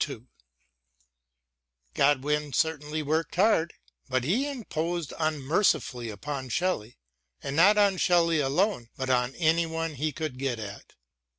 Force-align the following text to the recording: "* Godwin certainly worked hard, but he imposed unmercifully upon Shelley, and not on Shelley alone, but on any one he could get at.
"* 1.31 1.93
Godwin 1.93 2.53
certainly 2.53 3.03
worked 3.03 3.35
hard, 3.35 3.75
but 4.09 4.23
he 4.23 4.49
imposed 4.49 5.13
unmercifully 5.19 6.09
upon 6.09 6.49
Shelley, 6.49 6.97
and 7.43 7.55
not 7.55 7.77
on 7.77 7.97
Shelley 7.97 8.39
alone, 8.39 8.89
but 8.97 9.11
on 9.11 9.35
any 9.35 9.67
one 9.67 9.93
he 9.93 10.11
could 10.11 10.39
get 10.39 10.57
at. 10.57 10.95